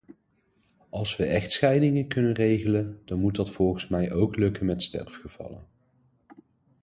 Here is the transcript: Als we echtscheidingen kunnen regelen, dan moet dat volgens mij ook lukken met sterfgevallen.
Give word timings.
Als 0.89 1.15
we 1.17 1.25
echtscheidingen 1.25 2.07
kunnen 2.07 2.33
regelen, 2.33 3.01
dan 3.05 3.19
moet 3.19 3.35
dat 3.35 3.51
volgens 3.51 3.87
mij 3.87 4.11
ook 4.11 4.35
lukken 4.35 4.65
met 4.65 4.83
sterfgevallen. 4.83 5.65